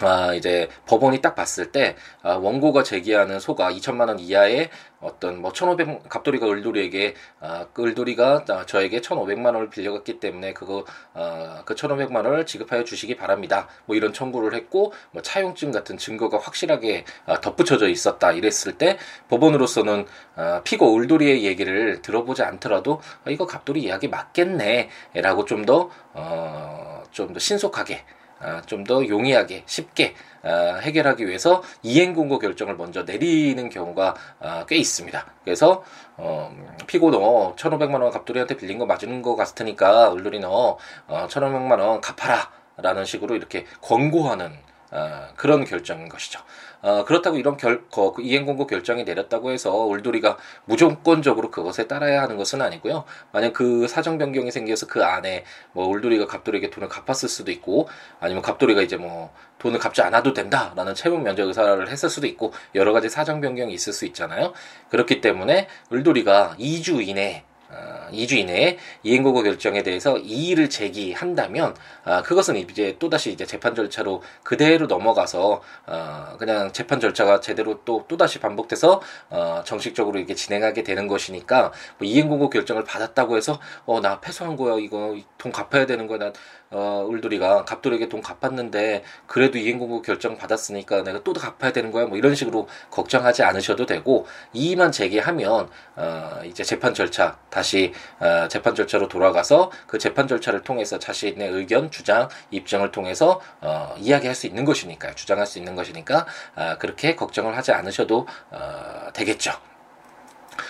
아, 0.00 0.34
이제 0.34 0.68
법원이 0.86 1.20
딱 1.20 1.34
봤을 1.34 1.72
때 1.72 1.96
아, 2.22 2.34
원고가 2.34 2.82
제기하는 2.82 3.40
소가 3.40 3.72
2천만 3.72 4.08
원 4.08 4.18
이하의 4.18 4.70
어떤 5.00 5.40
뭐 5.40 5.52
1,500 5.52 6.08
갑돌이가 6.08 6.46
을돌이에게 6.46 7.14
아, 7.40 7.66
그 7.72 7.84
을돌이가 7.84 8.44
저에게 8.66 9.00
1,500만 9.00 9.46
원을 9.46 9.70
빌려갔기 9.70 10.20
때문에 10.20 10.52
그거 10.52 10.84
아, 11.14 11.62
그 11.64 11.74
1,500만 11.74 12.16
원을 12.16 12.46
지급하여 12.46 12.84
주시기 12.84 13.16
바랍니다. 13.16 13.68
뭐 13.86 13.96
이런 13.96 14.12
청구를 14.12 14.54
했고 14.54 14.92
뭐 15.12 15.22
차용증 15.22 15.72
같은 15.72 15.96
증거가 15.96 16.38
확실하게 16.38 17.04
아, 17.26 17.40
덧붙여져 17.40 17.88
있었다 17.88 18.32
이랬을 18.32 18.76
때 18.76 18.98
법원으로서는 19.28 20.06
아, 20.36 20.60
피고 20.64 20.96
을돌이의 20.98 21.44
얘기를 21.44 22.02
들어보지 22.02 22.42
않더라도 22.42 23.00
아, 23.24 23.30
이거 23.30 23.46
갑돌이 23.46 23.80
이야기 23.82 24.08
맞겠네라고 24.08 25.44
좀더 25.46 25.90
어, 26.12 27.02
좀 27.10 27.32
더 27.32 27.38
신속하게 27.38 27.94
아, 27.96 28.19
좀 28.66 28.84
더 28.84 29.06
용이하게 29.06 29.62
쉽게 29.66 30.14
아, 30.42 30.78
해결하기 30.82 31.26
위해서 31.26 31.62
이행 31.82 32.14
공고 32.14 32.38
결정을 32.38 32.76
먼저 32.76 33.02
내리는 33.02 33.68
경우가 33.68 34.14
아, 34.40 34.66
꽤 34.66 34.76
있습니다. 34.76 35.26
그래서 35.44 35.84
어, 36.16 36.50
피고 36.86 37.10
너 37.10 37.54
1,500만 37.56 38.00
원 38.00 38.10
갑돌이한테 38.10 38.56
빌린 38.56 38.78
거 38.78 38.86
맞는 38.86 39.22
거 39.22 39.36
같으니까 39.36 40.12
을돌이 40.14 40.40
너 40.40 40.78
어, 41.06 41.26
1,500만 41.28 41.78
원 41.78 42.00
갚아라. 42.00 42.50
라는 42.82 43.04
식으로 43.04 43.36
이렇게 43.36 43.66
권고하는 43.82 44.52
어, 44.90 45.28
그런 45.36 45.64
결정인 45.64 46.08
것이죠. 46.08 46.40
어, 46.82 47.04
그렇다고 47.04 47.36
이런 47.36 47.56
결, 47.56 47.86
거, 47.88 48.12
그 48.12 48.22
이행공고 48.22 48.66
결정이 48.66 49.04
내렸다고 49.04 49.50
해서 49.50 49.72
울돌이가 49.72 50.38
무조건적으로 50.64 51.50
그것에 51.50 51.86
따라야 51.86 52.22
하는 52.22 52.36
것은 52.36 52.62
아니고요. 52.62 53.04
만약 53.32 53.52
그 53.52 53.86
사정 53.86 54.18
변경이 54.18 54.50
생겨서 54.50 54.86
그 54.86 55.04
안에 55.04 55.44
뭐 55.72 55.86
울돌이가 55.86 56.26
갑돌이에게 56.26 56.70
돈을 56.70 56.88
갚았을 56.88 57.28
수도 57.28 57.50
있고 57.52 57.88
아니면 58.18 58.42
갑돌이가 58.42 58.82
이제 58.82 58.96
뭐 58.96 59.32
돈을 59.58 59.78
갚지 59.78 60.02
않아도 60.02 60.32
된다라는 60.32 60.94
채무 60.94 61.18
면제 61.18 61.42
의사를 61.42 61.88
했을 61.88 62.08
수도 62.08 62.26
있고 62.26 62.52
여러 62.74 62.92
가지 62.92 63.08
사정 63.08 63.40
변경이 63.40 63.72
있을 63.74 63.92
수 63.92 64.06
있잖아요. 64.06 64.54
그렇기 64.88 65.20
때문에 65.20 65.68
울돌이가 65.90 66.56
2주 66.58 67.06
이내 67.06 67.44
어, 67.70 68.08
2주 68.12 68.32
이내에 68.32 68.78
이행고고 69.04 69.42
결정에 69.44 69.82
대해서 69.82 70.18
이의를 70.18 70.68
제기한다면 70.68 71.74
아, 72.04 72.22
그것은 72.22 72.56
이제 72.56 72.96
또다시 72.98 73.30
이제 73.32 73.46
재판 73.46 73.74
절차로 73.74 74.22
그대로 74.42 74.86
넘어가서 74.86 75.62
어, 75.86 76.36
그냥 76.38 76.72
재판 76.72 76.98
절차가 77.00 77.40
제대로 77.40 77.80
또 77.84 78.04
또다시 78.08 78.40
반복돼서 78.40 79.00
어, 79.30 79.62
정식적으로 79.64 80.18
이게 80.18 80.34
진행하게 80.34 80.82
되는 80.82 81.06
것이니까 81.06 81.72
뭐 81.98 82.06
이행고고 82.08 82.50
결정을 82.50 82.84
받았다고 82.84 83.36
해서 83.36 83.60
어 83.86 84.00
나 84.00 84.18
패소한 84.20 84.56
거야. 84.56 84.76
이거 84.78 85.14
돈 85.36 85.52
갚아야 85.52 85.84
되는 85.86 86.06
거야. 86.06 86.18
나 86.18 86.32
어, 86.72 87.04
울돌이가 87.08 87.64
갑돌에게 87.64 88.08
돈 88.08 88.22
갚았는데 88.22 89.02
그래도 89.26 89.58
이행공고 89.58 90.02
결정 90.02 90.36
받았으니까 90.36 91.02
내가 91.02 91.22
또 91.24 91.32
갚아야 91.32 91.72
되는 91.72 91.90
거야 91.90 92.06
뭐 92.06 92.16
이런 92.16 92.34
식으로 92.36 92.68
걱정하지 92.90 93.42
않으셔도 93.42 93.86
되고 93.86 94.26
이의만 94.52 94.92
제기하면 94.92 95.68
어, 95.96 96.40
이제 96.44 96.62
재판 96.62 96.94
절차 96.94 97.38
다시 97.50 97.92
어, 98.20 98.46
재판 98.48 98.76
절차로 98.76 99.08
돌아가서 99.08 99.72
그 99.88 99.98
재판 99.98 100.28
절차를 100.28 100.62
통해서 100.62 100.98
자신의 100.98 101.50
의견 101.50 101.90
주장 101.90 102.28
입장을 102.52 102.88
통해서 102.92 103.40
어, 103.60 103.94
이야기할 103.98 104.36
수 104.36 104.46
있는 104.46 104.64
것이니까요 104.64 105.14
주장할 105.16 105.46
수 105.46 105.58
있는 105.58 105.74
것이니까 105.74 106.26
어, 106.54 106.76
그렇게 106.78 107.16
걱정을 107.16 107.56
하지 107.56 107.72
않으셔도 107.72 108.28
어, 108.50 109.12
되겠죠. 109.12 109.69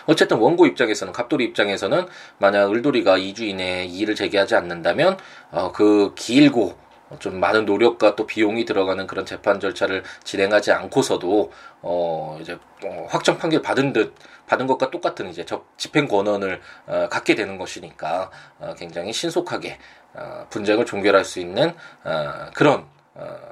어쨌든 0.06 0.38
원고 0.38 0.66
입장에서는 0.66 1.12
갑돌이 1.12 1.44
입장에서는 1.44 2.06
만약 2.38 2.70
을돌이가 2.70 3.18
2주 3.18 3.42
이내에 3.42 3.85
이의를 3.87 4.14
제기하지 4.14 4.54
않는다면 4.54 5.18
어, 5.50 5.73
그 5.73 6.12
길고 6.14 6.76
좀 7.18 7.40
많은 7.40 7.64
노력과 7.64 8.14
또 8.14 8.26
비용이 8.26 8.64
들어가는 8.64 9.06
그런 9.06 9.26
재판 9.26 9.59
절차를 9.59 10.04
진행하지 10.23 10.70
않고서도 10.70 11.50
어 11.82 12.38
이제 12.40 12.56
어, 12.85 13.06
확정 13.09 13.37
판결 13.37 13.62
받은 13.62 13.92
듯 13.92 14.14
받은 14.47 14.66
것과 14.66 14.90
똑같은 14.90 15.28
이제 15.28 15.44
집행 15.76 16.06
권한을 16.06 16.61
어, 16.87 17.09
갖게 17.11 17.35
되는 17.35 17.59
것이니까 17.59 18.30
어, 18.61 18.75
굉장히 18.78 19.12
신속하게 19.12 19.78
어, 20.14 20.47
분쟁을 20.50 20.87
종결할 20.87 21.25
수 21.25 21.40
있는 21.40 21.75
어, 22.04 22.50
그런 22.54 22.80
어, 22.80 23.00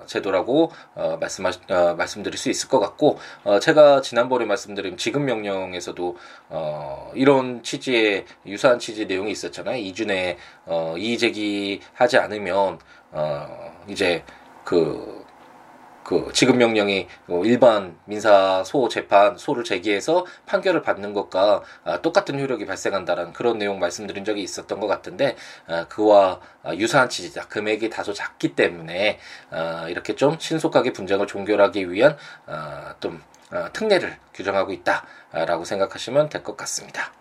제도라고 0.06 0.70
어, 0.94 1.16
말씀하 1.20 1.50
어, 1.68 1.94
말씀드릴 1.94 2.38
수 2.38 2.50
있을 2.50 2.68
것 2.68 2.78
같고 2.80 3.18
어, 3.44 3.58
제가 3.58 4.00
지난번에 4.00 4.44
말씀드린 4.44 4.96
지급 4.96 5.22
명령에서도 5.22 6.16
어, 6.48 7.12
이런 7.14 7.62
취지의 7.62 8.24
유사한 8.46 8.78
취지 8.78 9.06
내용이 9.06 9.30
있었잖아요. 9.32 9.76
이준에 9.76 10.38
어, 10.66 10.94
이의 10.96 11.18
제기하지 11.18 12.18
않으면 12.18 12.78
어, 13.12 13.84
이제 13.88 14.24
그 14.64 15.17
그 16.08 16.32
지급 16.32 16.56
명령이 16.56 17.06
뭐 17.26 17.44
일반 17.44 17.98
민사 18.06 18.64
소 18.64 18.88
재판 18.88 19.36
소를 19.36 19.62
제기해서 19.62 20.24
판결을 20.46 20.80
받는 20.80 21.12
것과 21.12 21.62
아, 21.84 22.00
똑같은 22.00 22.40
효력이 22.40 22.64
발생한다는 22.64 23.34
그런 23.34 23.58
내용 23.58 23.78
말씀드린 23.78 24.24
적이 24.24 24.40
있었던 24.42 24.80
것 24.80 24.86
같은데 24.86 25.36
아, 25.66 25.84
그와 25.86 26.40
유사한 26.78 27.10
취지다. 27.10 27.48
금액이 27.48 27.90
다소 27.90 28.14
작기 28.14 28.54
때문에 28.56 29.18
아, 29.50 29.86
이렇게 29.90 30.14
좀 30.14 30.38
신속하게 30.38 30.94
분쟁을 30.94 31.26
종결하기 31.26 31.92
위한 31.92 32.16
좀 33.00 33.22
특례를 33.74 34.16
규정하고 34.32 34.72
있다라고 34.72 35.66
생각하시면 35.66 36.30
될 36.30 36.42
것 36.42 36.56
같습니다. 36.56 37.17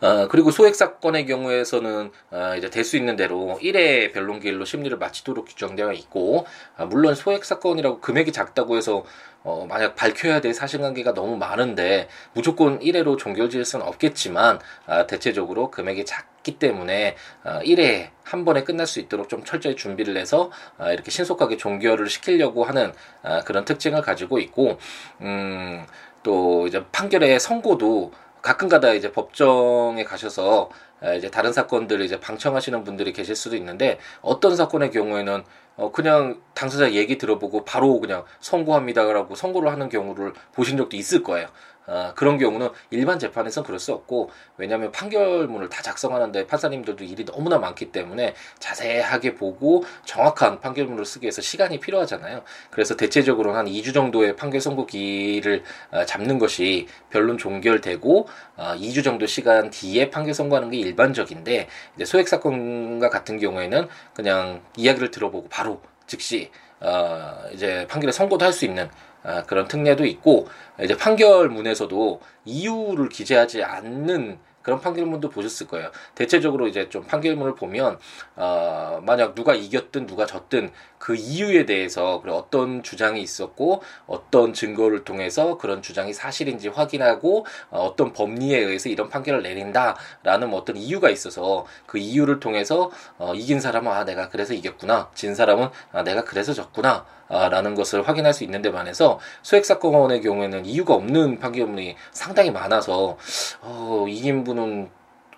어, 0.00 0.28
그리고 0.28 0.50
소액 0.50 0.74
사건의 0.74 1.26
경우에서는 1.26 2.10
어, 2.30 2.54
이제 2.58 2.68
될 2.70 2.84
수 2.84 2.96
있는 2.96 3.14
대로 3.14 3.58
1회 3.62 4.12
변론기일로 4.12 4.64
심리를 4.64 4.96
마치도록 4.98 5.46
규정되어 5.46 5.92
있고 5.92 6.46
아, 6.76 6.86
물론 6.86 7.14
소액 7.14 7.44
사건이라고 7.44 8.00
금액이 8.00 8.32
작다고 8.32 8.76
해서 8.76 9.04
어, 9.42 9.64
만약 9.68 9.94
밝혀야 9.94 10.40
될 10.40 10.52
사실관계가 10.52 11.14
너무 11.14 11.36
많은데 11.36 12.08
무조건 12.34 12.78
1회로 12.80 13.16
종결지을 13.18 13.64
수는 13.64 13.86
없겠지만 13.86 14.58
아, 14.86 15.06
대체적으로 15.06 15.70
금액이 15.70 16.04
작기 16.04 16.58
때문에 16.58 17.16
아, 17.44 17.60
1회 17.60 18.10
한 18.24 18.44
번에 18.44 18.64
끝날 18.64 18.86
수 18.86 19.00
있도록 19.00 19.28
좀 19.28 19.44
철저히 19.44 19.76
준비를 19.76 20.16
해서 20.16 20.50
아, 20.78 20.92
이렇게 20.92 21.10
신속하게 21.10 21.56
종결을 21.56 22.08
시키려고 22.08 22.64
하는 22.64 22.92
아, 23.22 23.40
그런 23.40 23.64
특징을 23.64 24.02
가지고 24.02 24.38
있고 24.40 24.78
음, 25.20 25.86
또 26.22 26.66
이제 26.66 26.84
판결의 26.92 27.40
선고도 27.40 28.12
가끔가다 28.42 28.94
이제 28.94 29.12
법정에 29.12 30.04
가셔서 30.04 30.70
이제 31.16 31.30
다른 31.30 31.52
사건들을 31.52 32.04
이제 32.04 32.20
방청하시는 32.20 32.84
분들이 32.84 33.12
계실 33.12 33.34
수도 33.34 33.56
있는데 33.56 33.98
어떤 34.20 34.56
사건의 34.56 34.90
경우에는 34.90 35.44
어 35.76 35.92
그냥 35.92 36.42
당사자 36.54 36.92
얘기 36.92 37.16
들어보고 37.16 37.64
바로 37.64 38.00
그냥 38.00 38.24
선고합니다라고 38.40 39.34
선고를 39.34 39.72
하는 39.72 39.88
경우를 39.88 40.34
보신 40.52 40.76
적도 40.76 40.96
있을 40.96 41.22
거예요. 41.22 41.48
어, 41.86 42.12
그런 42.14 42.38
경우는 42.38 42.70
일반 42.90 43.18
재판에서는 43.18 43.66
그럴 43.66 43.78
수 43.80 43.92
없고 43.92 44.30
왜냐하면 44.56 44.92
판결문을 44.92 45.68
다 45.68 45.82
작성하는데 45.82 46.46
판사님들도 46.46 47.04
일이 47.04 47.24
너무나 47.24 47.58
많기 47.58 47.90
때문에 47.90 48.34
자세하게 48.58 49.34
보고 49.34 49.82
정확한 50.04 50.60
판결문을 50.60 51.04
쓰기 51.04 51.24
위해서 51.24 51.42
시간이 51.42 51.80
필요하잖아요. 51.80 52.42
그래서 52.70 52.96
대체적으로 52.96 53.54
한 53.54 53.66
2주 53.66 53.92
정도의 53.92 54.36
판결 54.36 54.60
선고기를 54.60 55.64
어, 55.90 56.04
잡는 56.04 56.38
것이 56.38 56.86
변론 57.10 57.38
종결되고 57.38 58.28
어, 58.56 58.74
2주 58.76 59.02
정도 59.02 59.26
시간 59.26 59.70
뒤에 59.70 60.10
판결 60.10 60.34
선고하는 60.34 60.70
게 60.70 60.76
일반적인데 60.78 61.68
이제 61.96 62.04
소액 62.04 62.28
사건과 62.28 63.08
같은 63.10 63.38
경우에는 63.38 63.88
그냥 64.14 64.62
이야기를 64.76 65.10
들어보고 65.10 65.48
바로 65.48 65.80
즉시 66.06 66.50
어, 66.80 67.42
이제 67.52 67.86
판결에 67.88 68.12
선고도 68.12 68.44
할 68.44 68.52
수 68.52 68.64
있는 68.64 68.88
아, 69.22 69.42
그런 69.42 69.68
특례도 69.68 70.06
있고 70.06 70.48
이제 70.82 70.96
판결문에서도 70.96 72.20
이유를 72.44 73.08
기재하지 73.08 73.62
않는 73.62 74.38
그런 74.62 74.80
판결문도 74.80 75.30
보셨을 75.30 75.66
거예요. 75.68 75.90
대체적으로 76.14 76.68
이제 76.68 76.88
좀 76.88 77.04
판결문을 77.04 77.54
보면 77.54 77.98
어, 78.36 79.00
만약 79.02 79.34
누가 79.34 79.54
이겼든 79.54 80.06
누가 80.06 80.26
졌든 80.26 80.70
그 80.98 81.14
이유에 81.16 81.64
대해서 81.64 82.20
그래 82.20 82.32
어떤 82.32 82.82
주장이 82.82 83.22
있었고 83.22 83.82
어떤 84.06 84.52
증거를 84.52 85.04
통해서 85.04 85.56
그런 85.56 85.80
주장이 85.80 86.12
사실인지 86.12 86.68
확인하고 86.68 87.46
어, 87.70 87.84
어떤 87.86 88.12
법리에 88.12 88.58
의해서 88.58 88.90
이런 88.90 89.08
판결을 89.08 89.42
내린다라는 89.42 90.50
뭐 90.50 90.60
어떤 90.60 90.76
이유가 90.76 91.08
있어서 91.08 91.64
그 91.86 91.98
이유를 91.98 92.40
통해서 92.40 92.90
어, 93.16 93.34
이긴 93.34 93.60
사람은 93.60 93.90
아 93.90 94.04
내가 94.04 94.28
그래서 94.28 94.52
이겼구나 94.52 95.10
진 95.14 95.34
사람은 95.34 95.68
아 95.92 96.02
내가 96.02 96.24
그래서 96.24 96.52
졌구나 96.52 97.06
라는 97.30 97.74
것을 97.74 98.06
확인할 98.06 98.34
수 98.34 98.44
있는 98.44 98.60
데 98.60 98.72
반해서 98.72 99.20
소액 99.42 99.64
사건의 99.64 100.20
경우에는 100.20 100.66
이유가 100.66 100.94
없는 100.94 101.38
판결문이 101.38 101.96
상당히 102.10 102.50
많아서 102.50 103.16
어, 103.62 104.06
이긴 104.08 104.44
분은 104.44 104.90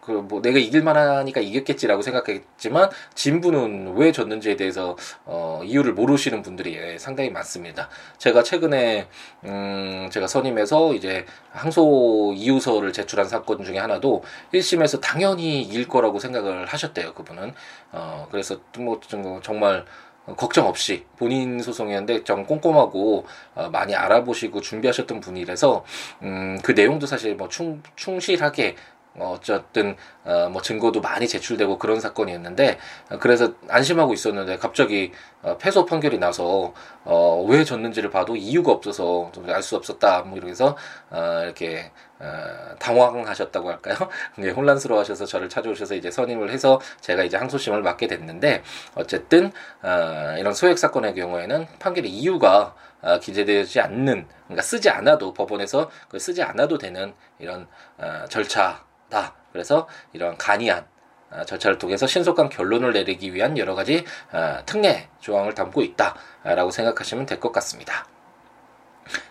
그뭐 0.02 0.42
내가 0.42 0.58
이길 0.58 0.82
만하니까 0.82 1.40
이겼겠지라고 1.40 2.02
생각했지만 2.02 2.90
진 3.14 3.40
분은 3.40 3.94
왜 3.94 4.10
졌는지에 4.10 4.56
대해서 4.56 4.96
어 5.24 5.60
이유를 5.64 5.94
모르시는 5.94 6.42
분들이 6.42 6.98
상당히 6.98 7.30
많습니다. 7.30 7.88
제가 8.18 8.42
최근에 8.42 9.06
음 9.44 10.08
제가 10.10 10.26
선임해서 10.26 10.94
이제 10.94 11.24
항소 11.52 12.34
이유서를 12.36 12.92
제출한 12.92 13.28
사건 13.28 13.62
중에 13.64 13.78
하나도 13.78 14.24
1심에서 14.52 15.00
당연히 15.00 15.62
이길 15.62 15.86
거라고 15.86 16.18
생각을 16.18 16.66
하셨대요, 16.66 17.14
그분은. 17.14 17.54
어 17.92 18.26
그래서 18.32 18.56
뭐 18.78 18.98
정말 19.40 19.84
걱정 20.36 20.68
없이 20.68 21.04
본인 21.18 21.60
소송이었는데 21.60 22.24
좀 22.24 22.46
꼼꼼하고 22.46 23.26
어, 23.54 23.68
많이 23.70 23.94
알아보시고 23.94 24.60
준비하셨던 24.60 25.20
분이라서 25.20 25.84
음, 26.22 26.58
그 26.62 26.72
내용도 26.72 27.06
사실 27.06 27.34
뭐 27.34 27.48
충, 27.48 27.82
충실하게 27.96 28.76
어, 29.14 29.36
어쨌든 29.36 29.96
어, 30.24 30.48
뭐 30.50 30.62
증거도 30.62 31.00
많이 31.00 31.28
제출되고 31.28 31.78
그런 31.78 32.00
사건이었는데 32.00 32.78
어, 33.10 33.18
그래서 33.18 33.52
안심하고 33.68 34.14
있었는데 34.14 34.56
갑자기 34.58 35.12
어, 35.42 35.58
패소 35.58 35.84
판결이 35.84 36.18
나서 36.18 36.72
어, 37.04 37.44
왜 37.46 37.64
졌는지를 37.64 38.10
봐도 38.10 38.36
이유가 38.36 38.72
없어서 38.72 39.30
알수 39.46 39.76
없었다 39.76 40.22
뭐 40.22 40.38
이러면서 40.38 40.76
어, 41.10 41.40
이렇게 41.44 41.90
어, 42.20 42.76
당황하셨다고 42.78 43.68
할까요? 43.68 43.96
네, 44.36 44.50
혼란스러워하셔서 44.50 45.26
저를 45.26 45.48
찾아오셔서 45.48 45.94
이제 45.96 46.10
선임을 46.10 46.50
해서 46.50 46.80
제가 47.00 47.24
이제 47.24 47.36
항소심을 47.36 47.82
맡게 47.82 48.06
됐는데 48.06 48.62
어쨌든 48.94 49.52
어, 49.82 50.36
이런 50.38 50.54
소액 50.54 50.78
사건의 50.78 51.14
경우에는 51.14 51.66
판결의 51.80 52.10
이유가 52.10 52.74
어, 53.02 53.18
기재되지 53.18 53.80
않는 53.80 54.28
그러니까 54.44 54.62
쓰지 54.62 54.88
않아도 54.88 55.34
법원에서 55.34 55.90
그 56.08 56.18
쓰지 56.18 56.42
않아도 56.42 56.78
되는 56.78 57.12
이런 57.40 57.66
어, 57.98 58.24
절차 58.28 58.84
다 59.12 59.34
그래서 59.52 59.86
이런 60.12 60.36
간이한 60.38 60.86
어, 61.30 61.44
절차를 61.44 61.78
통해서 61.78 62.06
신속한 62.06 62.48
결론을 62.48 62.92
내리기 62.92 63.32
위한 63.34 63.56
여러 63.58 63.74
가지 63.74 64.04
어, 64.32 64.58
특례 64.66 65.08
조항을 65.20 65.54
담고 65.54 65.82
있다라고 65.82 66.70
생각하시면 66.70 67.26
될 67.26 67.38
것 67.38 67.52
같습니다. 67.52 68.06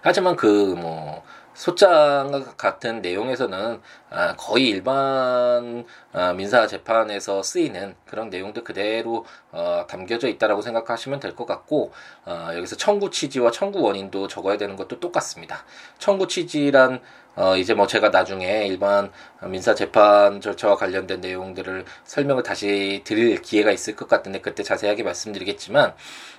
하지만 0.02 0.36
그뭐 0.36 1.24
소장 1.54 2.46
같은 2.58 3.02
내용에서는 3.02 3.82
아, 4.10 4.36
거의 4.36 4.70
일반 4.70 5.86
아, 6.14 6.34
민사 6.34 6.66
재판에서 6.68 7.44
쓰이는 7.44 7.96
그런 8.06 8.30
내용도 8.30 8.64
그대로 8.64 9.26
어, 9.52 9.86
담겨져 9.88 10.28
있다라고 10.28 10.62
생각하시면 10.62 11.20
될 11.20 11.36
것 11.36 11.46
같고 11.46 11.92
어, 12.26 12.50
여기서 12.56 12.76
청구 12.76 13.10
취지와 13.10 13.52
청구 13.52 13.82
원인도 13.82 14.28
적어야 14.28 14.58
되는 14.58 14.76
것도 14.76 15.00
똑같습니다. 15.00 15.64
청구 15.98 16.28
취지란 16.28 17.02
어, 17.36 17.56
이제 17.56 17.74
뭐 17.74 17.88
제가 17.88 18.10
나중에 18.10 18.68
일반 18.68 19.10
민사 19.48 19.74
재판 19.74 20.42
절차와 20.42 20.76
관련된 20.76 21.22
내용들을 21.22 21.86
설명을 22.04 22.44
다시 22.44 23.02
드릴 23.06 23.42
기회가 23.42 23.72
있을 23.72 23.96
것 23.96 24.10
같은데 24.10 24.42
그때 24.42 24.64
자세하게 24.64 25.04
말씀드리겠지만 25.04 25.94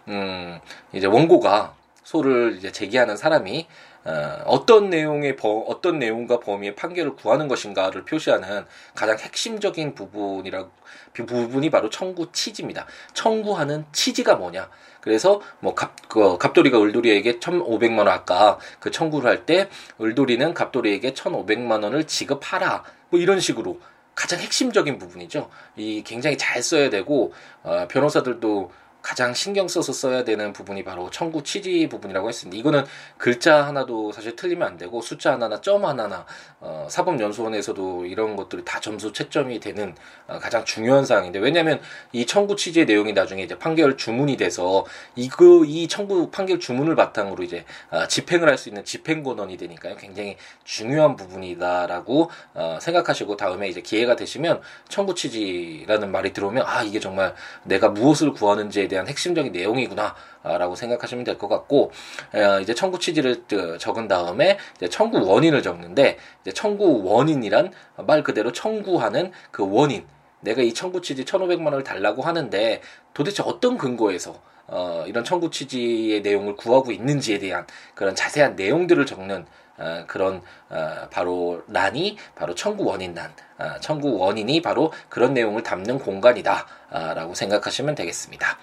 음, 0.09 0.61
이제 0.93 1.07
원고가 1.07 1.75
소를 2.05 2.57
이제 2.59 2.71
제기하는 2.73 3.17
사람이 3.17 3.67
어, 4.05 4.67
떤 4.67 4.91
내용의 4.91 5.37
범, 5.37 5.65
어떤 5.67 5.99
내용과 5.99 6.41
범위의 6.41 6.75
판결을 6.75 7.15
구하는 7.15 7.49
것인가를 7.49 8.05
표시하는 8.05 8.65
가장 8.95 9.19
핵심적인 9.19 9.95
부분이라 9.95 10.69
부분이 11.13 11.71
바로 11.71 11.89
청구 11.91 12.33
취지입니다. 12.33 12.87
청구하는 13.15 13.85
취지가 13.93 14.37
뭐냐? 14.37 14.69
그래서 15.01 15.41
뭐 15.61 15.75
갑, 15.75 16.09
그 16.09 16.39
갑돌이가 16.39 16.81
을돌이에게 16.81 17.39
1,500만 17.39 17.99
원 17.99 18.09
아까 18.09 18.59
그 18.81 18.91
청구를 18.91 19.29
할 19.29 19.47
때 19.47 19.69
을돌이는 20.01 20.55
갑돌이에게 20.55 21.13
1,500만 21.15 21.83
원을 21.83 22.07
지급하라. 22.07 22.85
뭐 23.11 23.21
이런 23.21 23.41
식으로 23.41 23.81
가장 24.15 24.39
핵심적인 24.41 24.99
부분이죠. 24.99 25.49
이 25.77 26.03
굉장히 26.05 26.39
잘 26.39 26.63
써야 26.63 26.91
되고 26.91 27.33
어, 27.63 27.87
변호사들도 27.89 28.71
가장 29.03 29.35
신경 29.35 29.69
써서 29.69 29.93
써야 29.93 30.25
되는 30.25 30.53
부분이 30.55 30.85
바로 30.85 31.11
청구 31.11 31.43
취지 31.43 31.89
부분이라고 31.89 32.29
했습니다. 32.29 32.59
이거는 32.59 32.85
글자 33.19 33.67
하나도 33.67 34.13
사실 34.13 34.35
틀리면 34.35 34.67
안 34.67 34.77
되고 34.79 35.03
숫자 35.03 35.33
하나나 35.33 35.61
점 35.61 35.85
하나나 35.85 36.25
어, 36.61 36.87
사법연수원에서도 36.91 38.07
이런 38.07 38.37
것들이 38.37 38.65
다 38.65 38.81
점수 38.81 39.13
채점이 39.13 39.61
되는 39.61 39.95
어, 40.29 40.39
가장 40.39 40.65
중요한 40.65 41.05
사항인데 41.05 41.41
왜냐하면 41.41 41.81
이 42.13 42.25
청구 42.25 42.57
취지의 42.57 42.87
내용이 42.87 43.13
나중에 43.13 43.43
이제 43.43 43.59
판결 43.59 43.99
주문이 43.99 44.39
돼서 44.39 44.87
이거 45.15 45.65
이 45.67 45.89
청구 45.89 46.31
판결 46.31 46.59
주문을 46.59 46.95
바탕으로 46.97 47.43
이제 47.43 47.67
어, 47.91 48.07
집행을 48.09 48.49
할 48.49 48.63
수 48.63 48.69
있는 48.69 48.85
집행 48.85 49.25
권원이 49.25 49.57
되니까요. 49.57 49.97
굉장히 49.97 50.37
중요한 50.63 51.17
부분이다라고 51.17 52.31
어, 52.55 52.79
생각하시고 52.81 53.37
다음에 53.37 53.69
이제 53.69 53.81
기회가 53.81 54.15
되시면 54.15 54.61
청구 54.89 55.15
취지라는 55.17 56.13
말이 56.13 56.33
들어오면 56.33 56.65
아 56.65 56.83
이게 56.83 57.01
정말 57.01 57.35
내가 57.65 57.89
무엇을 57.89 58.33
구하는지에 58.33 58.87
대한 58.93 59.09
핵심적인 59.09 59.53
내용이구나라고 59.53 60.75
생각하시면 60.77 61.25
될 61.25 61.39
것 61.39 61.49
같고 61.49 61.91
어, 62.35 62.61
이제 62.61 62.75
청구 62.75 62.99
취지를 62.99 63.43
적은 63.79 64.07
다음에 64.07 64.59
이제 64.77 64.89
청구 64.89 65.27
원인을 65.27 65.63
적는데 65.63 66.19
이제 66.43 66.53
청구 66.53 67.03
원인이란 67.05 67.73
말 68.07 68.23
그대로 68.23 68.53
청구하는 68.53 69.33
그 69.51 69.69
원인 69.69 70.07
내가 70.41 70.61
이 70.63 70.75
청구 70.75 71.01
취지 71.01 71.25
1,500만 71.25 71.65
원을 71.67 71.85
달라고 71.85 72.23
하는데 72.23 72.81
도대체 73.15 73.43
어떤 73.47 73.79
근거에서 73.79 74.41
어, 74.67 75.05
이런 75.07 75.25
청구 75.25 75.51
취지의 75.51 76.21
내용을 76.23 76.57
구하고 76.57 76.93
있는지에 76.93 77.39
대한 77.39 77.67
그런 77.95 78.15
자세한 78.15 78.57
내용들을 78.57 79.05
적는 79.07 79.47
어, 79.79 80.05
그런 80.07 80.43
어, 80.69 81.09
바로 81.11 81.63
란이 81.69 82.17
바로 82.35 82.55
청구 82.55 82.85
원인란 82.85 83.33
어, 83.59 83.81
청구 83.81 84.19
원인이 84.19 84.61
바로 84.63 84.93
그런 85.09 85.35
내용을 85.35 85.63
담는 85.63 85.99
공간이다라고 85.99 87.35
생각하시면 87.35 87.95
되겠습니다. 87.95 88.59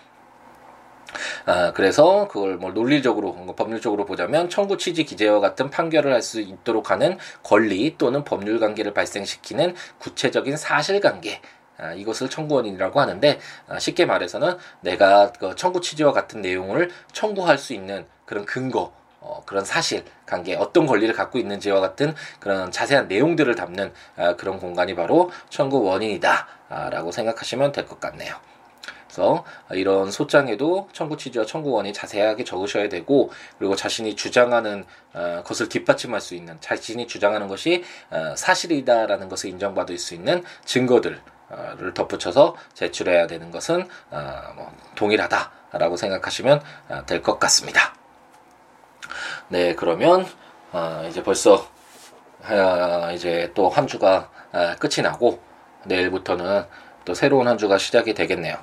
아, 1.46 1.72
그래서 1.74 2.28
그걸 2.28 2.58
뭐 2.58 2.72
논리적으로 2.72 3.34
법률적으로 3.56 4.06
보자면 4.06 4.50
청구 4.50 4.78
취지 4.78 5.04
기재와 5.06 5.40
같은 5.40 5.70
판결을 5.70 6.14
할 6.14 6.20
수 6.22 6.42
있도록 6.42 6.92
하는 6.92 7.18
권리 7.44 7.96
또는 7.98 8.24
법률 8.26 8.60
관계를 8.60 8.94
발생시키는 8.94 9.74
구체적인 10.00 10.58
사실관계 10.58 11.42
아, 11.78 11.94
이것을 11.94 12.30
청구원인이라고 12.30 13.00
하는데 13.00 13.40
아, 13.70 13.80
쉽게 13.80 14.06
말해서는 14.06 14.58
내가 14.82 15.32
그 15.32 15.56
청구 15.56 15.80
취지와 15.82 16.12
같은 16.12 16.42
내용을 16.42 16.92
청구할 17.14 17.58
수 17.58 17.74
있는 17.74 18.06
그런 18.26 18.46
근거 18.46 18.92
어, 19.22 19.44
그런 19.46 19.64
사실 19.66 20.04
관계 20.26 20.56
어떤 20.56 20.86
권리를 20.86 21.14
갖고 21.16 21.40
있는지와 21.40 21.80
같은 21.80 22.14
그런 22.40 22.72
자세한 22.72 23.08
내용들을 23.08 23.56
담는 23.56 23.94
아, 24.18 24.36
그런 24.36 24.60
공간이 24.60 24.94
바로 24.96 25.32
청구 25.50 25.82
원인이다라고 25.84 27.12
생각하시면 27.12 27.72
될 27.72 27.86
것 27.88 28.00
같네요. 28.00 28.36
그래서 29.20 29.44
이런 29.72 30.12
소장에도 30.12 30.88
청구 30.94 31.18
취지와 31.18 31.46
청구원이 31.46 31.92
자세하게 31.92 32.46
적으셔야 32.46 32.88
되고 32.88 33.30
그리고 33.58 33.76
자신이 33.76 34.16
주장하는 34.16 34.86
어, 35.14 35.44
것을 35.44 35.68
뒷받침할 35.68 36.22
수 36.22 36.36
있는 36.36 36.58
자신이 36.62 37.06
주장하는 37.06 37.50
것이 37.50 37.84
어, 38.10 38.34
사실이다라는 38.38 39.28
것을 39.28 39.50
인정받을 39.50 39.98
수 39.98 40.16
있는 40.16 40.44
증거들 40.64 41.22
를 41.80 41.96
덧붙여서 41.96 42.56
제출해야 42.76 43.26
되는 43.26 43.50
것은 43.50 43.88
어, 44.12 44.54
뭐 44.56 44.72
동일하다라고 44.96 45.98
생각하시면 45.98 46.62
어, 46.90 47.06
될것 47.08 47.40
같습니다. 47.40 47.96
네, 49.50 49.74
그러면 49.76 50.28
어, 50.72 51.06
이제 51.10 51.24
벌써 51.24 51.68
어, 52.44 53.12
이제 53.14 53.52
또 53.56 53.68
한 53.70 53.88
주가 53.88 54.30
어, 54.54 54.76
끝이 54.80 55.04
나고 55.04 55.42
내일부터는 55.86 56.66
또 57.06 57.16
새로운 57.16 57.48
한 57.48 57.58
주가 57.58 57.80
시작이 57.80 58.14
되겠네요. 58.14 58.56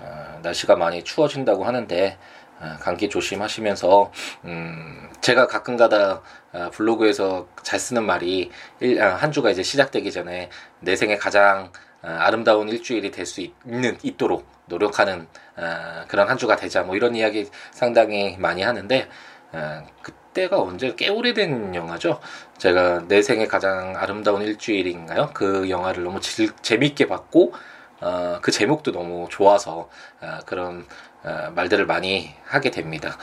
어, 0.00 0.40
날씨가 0.42 0.76
많이 0.76 1.02
추워진다고 1.04 1.64
하는데 1.64 2.18
어, 2.60 2.76
감기 2.80 3.08
조심하시면서 3.08 4.12
음, 4.44 5.10
제가 5.20 5.46
가끔가다 5.46 6.22
어, 6.52 6.70
블로그에서 6.72 7.48
잘 7.62 7.78
쓰는 7.78 8.04
말이 8.04 8.50
일, 8.80 9.02
아, 9.02 9.14
한 9.16 9.32
주가 9.32 9.50
이제 9.50 9.62
시작되기 9.62 10.10
전에 10.12 10.48
내 10.80 10.96
생에 10.96 11.16
가장 11.16 11.72
어, 12.02 12.08
아름다운 12.08 12.68
일주일이 12.68 13.10
될 13.10 13.26
수 13.26 13.40
있는 13.40 13.98
있도록 14.02 14.46
노력하는 14.66 15.26
어, 15.56 16.04
그런 16.08 16.28
한 16.28 16.36
주가 16.38 16.56
되자 16.56 16.82
뭐 16.82 16.96
이런 16.96 17.14
이야기 17.14 17.48
상당히 17.72 18.36
많이 18.38 18.62
하는데 18.62 19.08
어, 19.52 19.82
그때가 20.02 20.60
언제 20.60 20.94
꽤 20.96 21.08
오래된 21.08 21.74
영화죠. 21.74 22.20
제가 22.58 23.04
내 23.08 23.22
생에 23.22 23.46
가장 23.46 23.94
아름다운 23.96 24.42
일주일인가요? 24.42 25.30
그 25.34 25.68
영화를 25.70 26.04
너무 26.04 26.20
질, 26.20 26.50
재밌게 26.62 27.06
봤고 27.08 27.52
어, 28.00 28.38
그 28.42 28.50
제목도 28.52 28.92
너무 28.92 29.26
좋아서 29.30 29.88
어, 30.20 30.38
그런 30.46 30.86
어, 31.24 31.50
말들을 31.54 31.86
많이 31.86 32.34
하게 32.44 32.70
됩니다. 32.70 33.16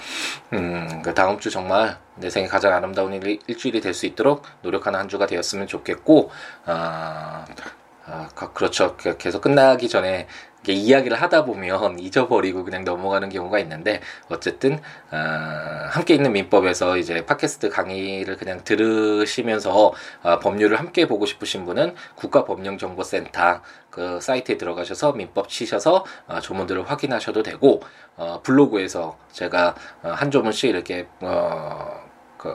음, 0.53 1.01
그 1.03 1.13
다음 1.13 1.39
주 1.39 1.49
정말 1.49 1.97
내 2.15 2.29
생에 2.29 2.47
가장 2.47 2.73
아름다운 2.73 3.13
일, 3.13 3.39
일주일이 3.47 3.81
될 3.81 3.93
수 3.93 4.05
있도록 4.05 4.43
노력하는 4.61 4.99
한 4.99 5.07
주가 5.07 5.25
되었으면 5.27 5.67
좋겠고, 5.67 6.31
아, 6.65 7.45
아, 8.05 8.27
그렇죠. 8.53 8.97
계속 8.97 9.41
끝나기 9.41 9.87
전에 9.87 10.27
이야기를 10.71 11.21
하다 11.21 11.45
보면 11.45 11.99
잊어버리고 11.99 12.63
그냥 12.63 12.83
넘어가는 12.83 13.27
경우가 13.29 13.59
있는데 13.59 13.99
어쨌든 14.29 14.79
어, 15.11 15.17
함께 15.89 16.15
있는 16.15 16.31
민법에서 16.31 16.97
이제 16.97 17.25
팟캐스트 17.25 17.69
강의를 17.69 18.37
그냥 18.37 18.63
들으시면서 18.63 19.93
어, 20.23 20.39
법률을 20.39 20.79
함께 20.79 21.07
보고 21.07 21.25
싶으신 21.25 21.65
분은 21.65 21.95
국가법령정보센터 22.15 23.61
그 23.89 24.19
사이트에 24.21 24.57
들어가셔서 24.57 25.13
민법 25.13 25.49
치셔서 25.49 26.05
어, 26.27 26.39
조문들을 26.39 26.89
확인하셔도 26.89 27.43
되고 27.43 27.81
어, 28.15 28.39
블로그에서 28.43 29.17
제가 29.31 29.75
어, 30.03 30.09
한 30.09 30.31
조문씩 30.31 30.69
이렇게 30.69 31.07
어, 31.19 32.12
그 32.43 32.53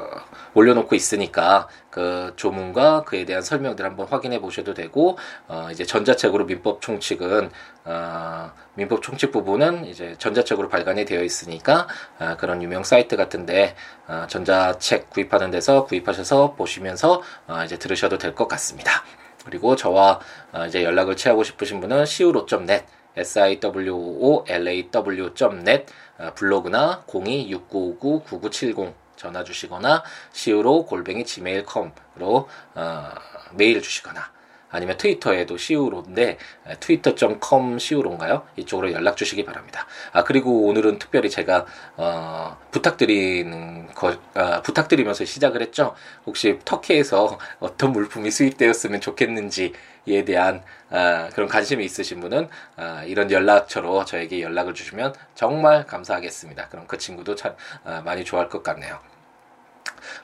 올려놓고 0.52 0.94
있으니까 0.94 1.66
그 1.88 2.34
조문과 2.36 3.04
그에 3.04 3.24
대한 3.24 3.40
설명들 3.40 3.86
한번 3.86 4.06
확인해 4.06 4.38
보셔도 4.38 4.74
되고 4.74 5.16
어 5.48 5.68
이제 5.72 5.84
전자책으로 5.84 6.44
민법 6.44 6.82
총칙은 6.82 7.50
어 7.86 8.52
민법 8.74 9.00
총칙 9.02 9.32
부분은 9.32 9.86
이제 9.86 10.14
전자책으로 10.18 10.68
발간이 10.68 11.06
되어 11.06 11.22
있으니까 11.22 11.86
어 12.18 12.36
그런 12.38 12.62
유명 12.62 12.84
사이트 12.84 13.16
같은데 13.16 13.74
어 14.06 14.26
전자책 14.28 15.08
구입하는 15.08 15.50
데서 15.50 15.86
구입하셔서 15.86 16.52
보시면서 16.54 17.22
어 17.46 17.64
이제 17.64 17.78
들으셔도 17.78 18.18
될 18.18 18.34
것 18.34 18.46
같습니다. 18.46 19.04
그리고 19.46 19.74
저와 19.74 20.20
어 20.52 20.66
이제 20.66 20.84
연락을 20.84 21.16
취하고 21.16 21.44
싶으신 21.44 21.80
분은 21.80 22.02
siwo.net 22.02 22.84
siwoolaw.net 23.16 25.86
어, 26.18 26.32
블로그나 26.34 27.04
026959-9970 27.06 29.07
전화 29.18 29.44
주시거나 29.44 30.02
siwo 30.32 30.86
골뱅이 30.86 31.24
gmail.com으로 31.24 32.48
어, 32.74 33.10
메일 33.52 33.82
주시거나 33.82 34.37
아니면 34.70 34.96
트위터에도 34.96 35.56
시우로인데 35.56 36.38
트위터.com 36.80 37.78
시우로인가요? 37.78 38.46
이쪽으로 38.56 38.92
연락 38.92 39.16
주시기 39.16 39.44
바랍니다. 39.44 39.86
아 40.12 40.24
그리고 40.24 40.66
오늘은 40.66 40.98
특별히 40.98 41.30
제가 41.30 41.66
어, 41.96 42.56
부탁드리는 42.70 43.86
거 43.94 44.16
아, 44.34 44.62
부탁드리면서 44.62 45.24
시작을 45.24 45.62
했죠. 45.62 45.94
혹시 46.26 46.58
터키에서 46.64 47.38
어떤 47.60 47.92
물품이 47.92 48.30
수입되었으면 48.30 49.00
좋겠는지에 49.00 50.24
대한 50.26 50.62
아, 50.90 51.28
그런 51.34 51.48
관심이 51.48 51.84
있으신 51.84 52.20
분은 52.20 52.48
아, 52.76 53.04
이런 53.04 53.30
연락처로 53.30 54.04
저에게 54.04 54.42
연락을 54.42 54.74
주시면 54.74 55.14
정말 55.34 55.86
감사하겠습니다. 55.86 56.68
그럼 56.68 56.86
그 56.86 56.98
친구도 56.98 57.34
참 57.34 57.54
아, 57.84 58.02
많이 58.04 58.24
좋아할 58.24 58.48
것 58.48 58.62
같네요. 58.62 58.98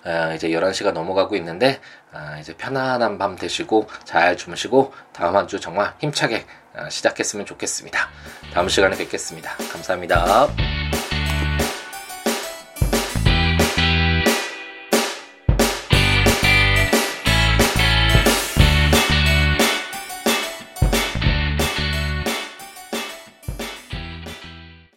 아, 0.04 0.32
이제 0.34 0.48
11시가 0.48 0.92
넘어가고 0.92 1.36
있는데 1.36 1.80
아, 2.12 2.38
이제 2.40 2.54
편안한 2.56 3.18
밤 3.18 3.36
되시고 3.36 3.88
잘 4.04 4.36
주무시고 4.36 4.92
다음 5.12 5.36
한 5.36 5.46
주 5.46 5.60
정말 5.60 5.92
힘차게 6.00 6.46
아, 6.76 6.88
시작했으면 6.88 7.44
좋겠습니다. 7.46 8.08
다음 8.52 8.68
시간에 8.68 8.96
뵙겠습니다. 8.96 9.54
감사합니다. 9.72 11.03